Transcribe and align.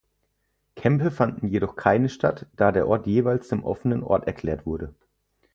Kämpfe 0.75 1.11
fanden 1.11 1.45
jedoch 1.47 1.75
keine 1.75 2.09
statt, 2.09 2.47
da 2.55 2.71
der 2.71 2.87
Ort 2.87 3.05
jeweils 3.05 3.49
zum 3.49 3.63
offenen 3.63 4.01
Ort 4.01 4.25
erklärt 4.25 4.65
wurde. 4.65 4.95